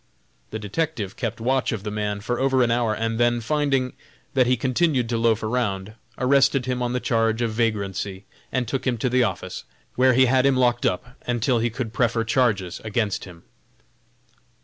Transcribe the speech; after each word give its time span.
The 0.49 0.57
detective 0.57 1.15
kept 1.15 1.39
watch 1.39 1.71
of 1.71 1.83
the 1.83 1.91
man 1.91 2.21
for 2.21 2.39
over 2.39 2.63
an 2.63 2.71
hour, 2.71 2.95
and 2.95 3.19
then, 3.19 3.39
finding 3.39 3.93
that 4.33 4.47
he 4.47 4.57
continued 4.57 5.07
to 5.09 5.17
loaf 5.19 5.43
around, 5.43 5.93
arrested 6.17 6.65
him 6.65 6.81
on 6.81 6.93
the 6.93 6.99
charge 6.99 7.43
of 7.43 7.51
vagrancy 7.51 8.25
and 8.51 8.67
took 8.67 8.87
him 8.87 8.97
to 8.97 9.09
the 9.09 9.21
office, 9.21 9.63
where 9.93 10.13
he 10.15 10.25
had 10.25 10.47
him 10.47 10.57
locked 10.57 10.87
up 10.87 11.15
until 11.27 11.59
he 11.59 11.69
could 11.69 11.93
prefer 11.93 12.23
charges 12.23 12.81
against 12.83 13.25
him. 13.25 13.43